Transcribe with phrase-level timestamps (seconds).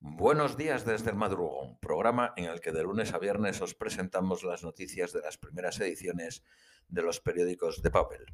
[0.00, 4.44] Buenos días desde el madrugón, programa en el que de lunes a viernes os presentamos
[4.44, 6.44] las noticias de las primeras ediciones
[6.86, 8.24] de los periódicos de papel.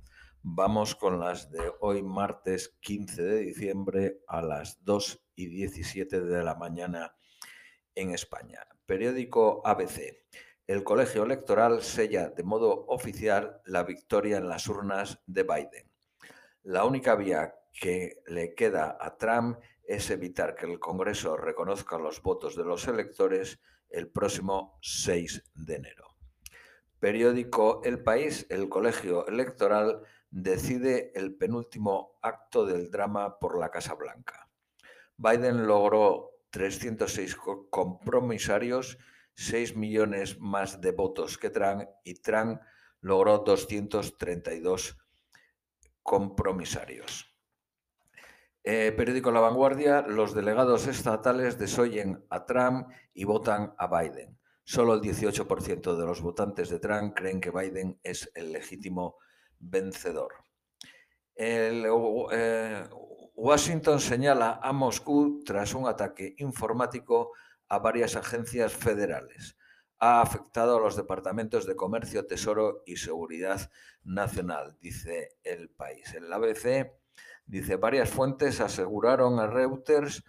[0.42, 6.44] Vamos con las de hoy martes 15 de diciembre a las 2 y 17 de
[6.44, 7.16] la mañana
[7.94, 8.60] en España.
[8.84, 10.26] Periódico ABC.
[10.66, 15.90] El colegio electoral sella de modo oficial la victoria en las urnas de Biden.
[16.62, 22.22] La única vía que le queda a Trump es evitar que el Congreso reconozca los
[22.22, 26.16] votos de los electores el próximo 6 de enero.
[26.98, 33.94] Periódico El País, el colegio electoral decide el penúltimo acto del drama por la Casa
[33.94, 34.48] Blanca.
[35.16, 37.36] Biden logró 306
[37.70, 38.98] compromisarios,
[39.34, 42.60] 6 millones más de votos que Trump y Trump
[43.00, 44.96] logró 232
[46.02, 47.33] compromisarios.
[48.66, 54.38] Eh, periódico La Vanguardia, los delegados estatales desoyen a Trump y votan a Biden.
[54.64, 59.18] Solo el 18% de los votantes de Trump creen que Biden es el legítimo
[59.58, 60.32] vencedor.
[61.34, 61.84] El,
[62.32, 62.84] eh,
[63.34, 67.32] Washington señala a Moscú tras un ataque informático
[67.68, 69.58] a varias agencias federales.
[69.98, 73.70] Ha afectado a los departamentos de Comercio, Tesoro y Seguridad
[74.04, 76.14] Nacional, dice el país.
[76.14, 77.03] En la ABC
[77.46, 80.24] Dice, varias fuentes aseguraron a Reuters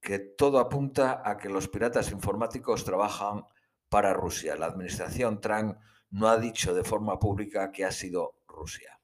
[0.00, 3.44] que todo apunta a que los piratas informáticos trabajan
[3.88, 4.56] para Rusia.
[4.56, 5.76] La administración Trump
[6.10, 9.00] no ha dicho de forma pública que ha sido Rusia.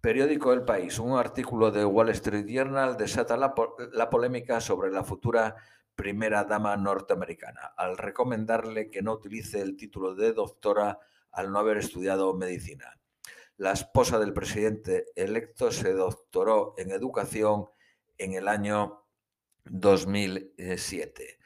[0.00, 3.54] Periódico El País, un artículo de Wall Street Journal desata la,
[3.92, 5.56] la, polémica sobre la futura
[5.94, 10.98] primera dama norteamericana, al recomendarle que no utilice el título de doctora
[11.32, 12.98] al no haber estudiado medicina.
[13.56, 17.68] La esposa del presidente electo se doctoró en educación
[18.18, 19.04] en el año
[19.64, 21.38] 2007.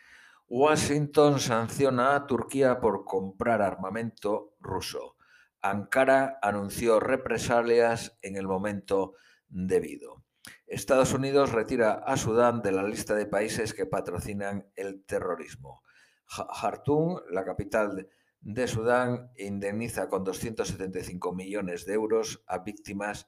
[0.49, 5.17] Washington sanciona a Turquía por comprar armamento ruso.
[5.61, 9.13] Ankara anunció represalias en el momento
[9.47, 10.25] debido.
[10.67, 15.83] Estados Unidos retira a Sudán de la lista de países que patrocinan el terrorismo.
[16.25, 18.09] Jartum, la capital
[18.41, 23.27] de Sudán indemniza con 275 millones de euros a víctimas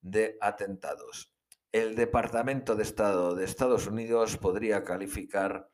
[0.00, 1.32] de atentados.
[1.72, 5.70] El Departamento de Estado de Estados Unidos podría calificar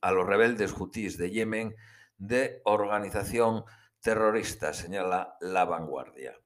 [0.00, 1.74] a los rebeldes hutíes de Yemen
[2.16, 3.64] de organización
[4.00, 6.38] terrorista, señala la vanguardia.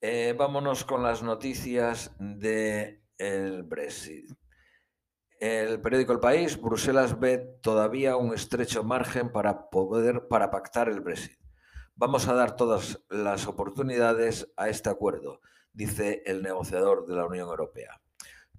[0.00, 4.30] Eh, vámonos con las noticias del el Brexit.
[5.42, 11.00] El periódico El País, Bruselas ve todavía un estrecho margen para poder para pactar el
[11.00, 11.36] Brexit.
[11.96, 15.40] Vamos a dar todas las oportunidades a este acuerdo,
[15.72, 18.00] dice el negociador de la Unión Europea.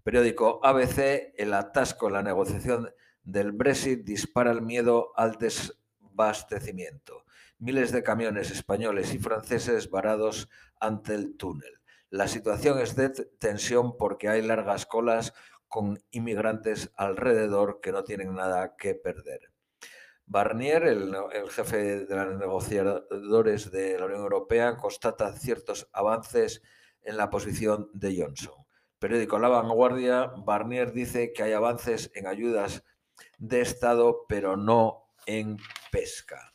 [0.04, 2.94] Periódico ABC, el atasco en la negociación
[3.24, 7.24] del Brexit dispara el miedo al desbastecimiento.
[7.60, 10.50] Miles de camiones españoles y franceses varados
[10.82, 11.80] ante el túnel.
[12.10, 15.34] La situación es de tensión porque hay largas colas
[15.74, 19.50] con inmigrantes alrededor que no tienen nada que perder.
[20.28, 21.16] Barnier, el,
[21.50, 26.62] jefe de los negociadores de la Unión Europea, constata ciertos avances
[27.02, 28.54] en la posición de Johnson.
[29.00, 32.84] Periódico La Vanguardia, Barnier dice que hay avances en ayudas
[33.40, 35.58] de Estado, pero no en
[35.92, 36.54] pesca.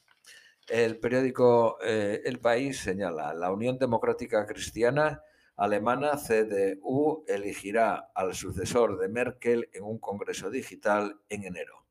[0.69, 5.25] El periódico eh, El País señala, la Unión Democrática Cristiana
[5.59, 11.85] alemana CDU elegirá al sucesor de Merkel en un congreso digital en enero.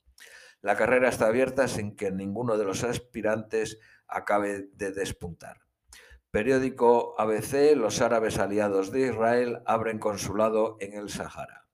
[0.62, 5.58] La carrera está abierta sin que ninguno de los aspirantes acabe de despuntar.
[6.32, 11.68] Periódico ABC, los árabes aliados de Israel abren consulado en el Sahara.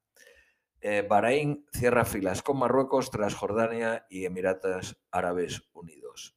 [0.82, 6.36] Eh, Bahrein cierra filas con Marruecos tras Jordania y Emiratos Árabes Unidos.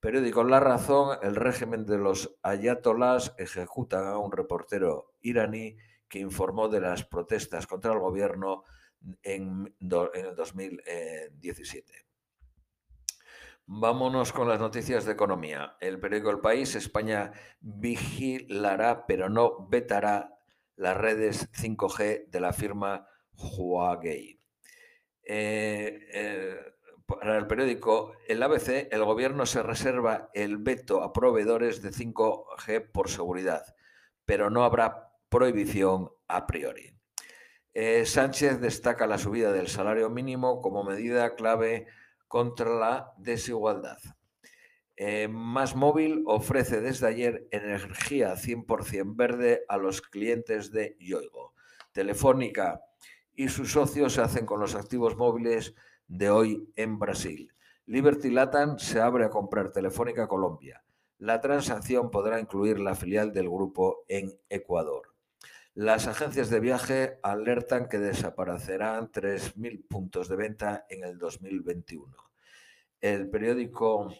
[0.00, 5.76] Periódico La Razón, el régimen de los ayatolás ejecutan a un reportero iraní
[6.08, 8.62] que informó de las protestas contra el gobierno
[9.22, 12.06] en, el 2017.
[13.66, 15.76] Vámonos con las noticias de economía.
[15.80, 20.38] El periódico El País, España vigilará pero no vetará
[20.76, 24.40] las redes 5G de la firma Huawei.
[25.24, 26.77] Eh, eh,
[27.08, 32.92] para el periódico El ABC, el gobierno se reserva el veto a proveedores de 5G
[32.92, 33.64] por seguridad,
[34.26, 36.92] pero no habrá prohibición a priori.
[37.72, 41.86] Eh, Sánchez destaca la subida del salario mínimo como medida clave
[42.26, 43.98] contra la desigualdad.
[44.94, 51.54] Eh, Más Móvil ofrece desde ayer energía 100% verde a los clientes de Yoigo.
[51.92, 52.82] Telefónica
[53.34, 55.74] y sus socios se hacen con los activos móviles
[56.08, 57.52] de hoy en Brasil.
[57.86, 60.82] Liberty Latam se abre a comprar Telefónica Colombia.
[61.18, 65.14] La transacción podrá incluir la filial del grupo en Ecuador.
[65.74, 72.16] Las agencias de viaje alertan que desaparecerán 3.000 puntos de venta en el 2021.
[73.00, 74.12] El periódico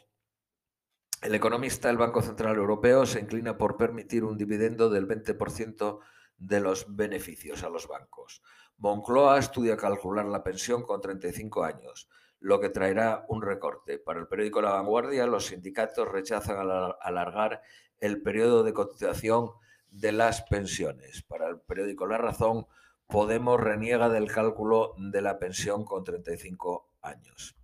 [1.21, 5.99] El Economista, el Banco Central Europeo, se inclina por permitir un dividendo del 20%
[6.39, 8.43] de los beneficios a los bancos.
[8.79, 12.09] Moncloa estudia calcular la pensión con 35 años,
[12.41, 13.99] lo que traerá un recorte.
[13.99, 16.57] Para el periódico La Vanguardia, los sindicatos rechazan
[17.01, 17.63] alargar
[18.01, 19.51] el periodo de cotización
[19.91, 21.23] de las pensiones.
[21.23, 22.67] Para el periódico La Razón,
[23.09, 27.57] Podemos reniega del cálculo de la pensión con 35 años.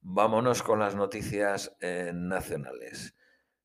[0.00, 3.14] Vámonos con las noticias eh, nacionales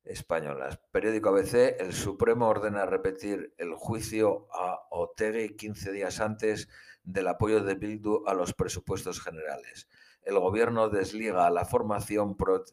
[0.08, 0.80] españolas.
[0.90, 6.68] Periódico ABC, el Supremo ordena repetir el juicio a Otegi 15 días antes
[7.02, 9.88] del apoyo de Bildu a los presupuestos generales.
[10.22, 12.64] El gobierno desliga a la formación pro,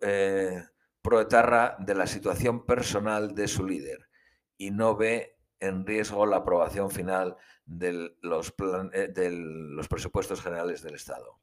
[0.00, 0.64] eh,
[1.02, 4.08] proetarra de la situación personal de su líder
[4.56, 7.36] y no ve en riesgo la aprobación final
[7.66, 8.54] de los,
[8.92, 11.38] eh, de los presupuestos generales del Estado.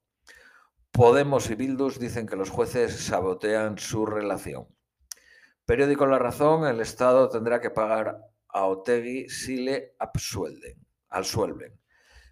[0.92, 4.68] Podemos y Bildus dicen que los jueces sabotean su relación.
[5.70, 11.80] Periódico La Razón, el Estado tendrá que pagar a Otegui si le absuelden, absuelven.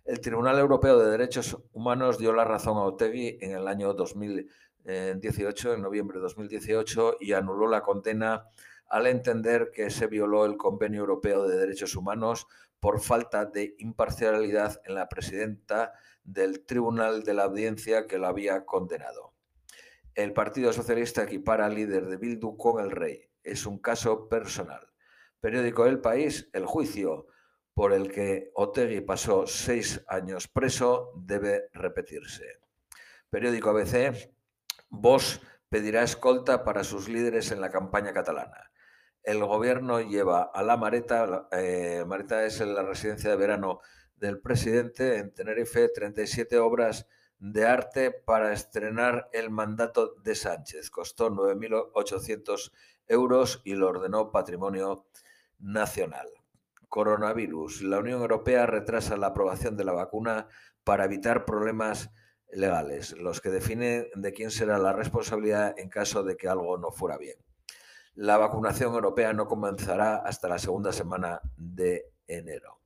[0.06, 5.76] El Tribunal Europeo de Derechos Humanos dio la razón a Otegui en el año 2018,
[5.76, 8.48] en noviembre de 2018, y anuló la condena
[8.90, 12.48] al entender que se violó el Convenio Europeo de Derechos Humanos
[12.80, 15.94] por falta de imparcialidad en la presidenta
[16.24, 19.37] del Tribunal de la Audiencia que lo había condenado.
[20.18, 23.30] El Partido Socialista equipara al líder de Bildu con el rey.
[23.44, 24.82] Es un caso personal.
[25.40, 27.28] Periódico El País, el juicio
[27.76, 32.46] por el que Otegui pasó seis años preso debe repetirse.
[33.30, 34.32] Periódico ABC,
[34.90, 38.72] Vox pedirá escolta para sus líderes en la campaña catalana.
[39.22, 43.82] El gobierno lleva a la Mareta, eh, Mareta es la residencia de verano
[44.16, 47.06] del presidente en Tenerife, 37 obras
[47.40, 50.90] de arte para estrenar el mandato de Sánchez.
[50.90, 52.72] Costó 9.800
[53.08, 55.06] euros y lo ordenó Patrimonio
[55.60, 56.28] Nacional.
[56.90, 57.82] Coronavirus.
[57.82, 60.48] La Unión Europea retrasa la aprobación de la vacuna
[60.84, 62.12] para evitar problemas
[62.50, 66.92] legales, los que definen de quién será la responsabilidad en caso de que algo no
[66.92, 67.38] fuera bien.
[68.16, 72.80] La vacunación europea no comenzará hasta la segunda semana de enero.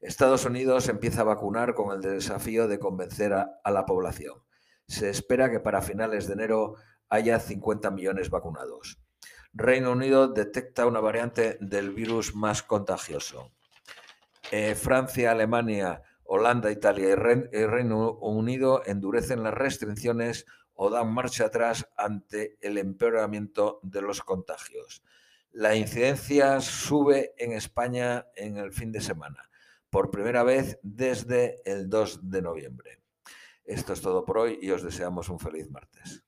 [0.00, 4.42] Estados Unidos empieza a vacunar con el desafío de convencer a, la población.
[4.86, 6.76] Se espera que para finales de enero
[7.10, 8.98] haya 50 millones vacunados.
[9.52, 13.52] Reino Unido detecta una variante del virus más contagioso.
[14.50, 17.14] Eh, Francia, Alemania, Holanda, Italia y,
[17.66, 25.02] Reino Unido endurecen las restricciones o dan marcha atrás ante el empeoramiento de los contagios.
[25.52, 29.49] La incidencia sube en España en el fin de semana
[29.90, 33.02] por primera vez desde el 2 de noviembre.
[33.64, 36.24] Esto es todo por hoy y os deseamos un feliz martes.